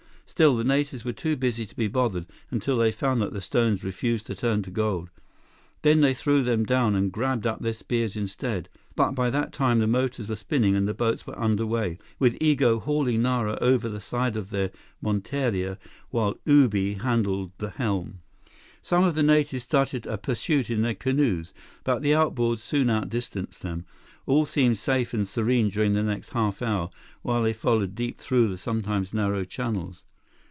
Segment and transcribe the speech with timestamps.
[0.25, 3.83] Still, the natives were too busy to be bothered until they found that the stones
[3.83, 5.09] refused to turn to gold.
[5.83, 9.77] Then they threw them down and grabbed up their spears instead, but by that time
[9.79, 13.89] the motors were spinning and the boats were under way, with Igo hauling Nara over
[13.89, 14.71] the side of their
[15.03, 15.77] monteria
[16.11, 18.21] while Ubi handled the helm.
[18.81, 23.61] Some of the natives started a pursuit in their canoes, but the outboards soon outdistanced
[23.61, 23.85] them.
[24.25, 26.89] All seemed safe and serene during the next half hour,
[27.21, 30.05] while they followed deep though sometimes narrow channels.